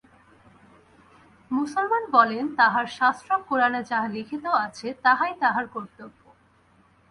মুসলমান 1.51 2.03
বলেন, 2.11 2.45
তাঁহার 2.55 2.87
শাস্ত্র 2.97 3.29
কোরানে 3.47 3.81
যাহা 3.83 4.07
লিখিত 4.07 4.45
আছে, 4.65 4.87
তাহাই 5.03 5.33
তাঁহার 5.39 5.65
কর্তব্য। 5.67 6.21